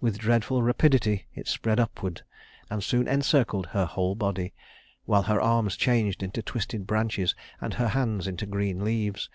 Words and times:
With 0.00 0.16
dreadful 0.18 0.62
rapidity 0.62 1.26
it 1.34 1.46
spread 1.46 1.78
upward, 1.78 2.22
and 2.70 2.82
soon 2.82 3.06
encircled 3.06 3.66
her 3.66 3.84
whole 3.84 4.14
body, 4.14 4.54
while 5.04 5.24
her 5.24 5.42
arms 5.42 5.76
changed 5.76 6.22
into 6.22 6.40
twisted 6.40 6.86
branches 6.86 7.34
and 7.60 7.74
her 7.74 7.88
hands 7.88 8.26
into 8.26 8.46
green 8.46 8.82
leaves. 8.82 9.28